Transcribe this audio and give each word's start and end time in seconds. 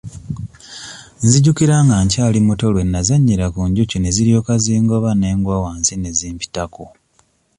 Nzijukira 1.25 1.75
nga 1.85 1.95
nkyali 2.05 2.39
muto 2.47 2.65
lwe 2.73 2.83
nazannyira 2.91 3.45
ku 3.53 3.59
njuki 3.69 3.95
ne 3.99 4.09
ziryoka 4.15 4.53
zingoba 4.63 5.09
ne 5.19 5.29
ngwa 5.37 5.55
wansi 5.63 5.95
ne 5.97 6.11
zimpitako. 6.17 6.85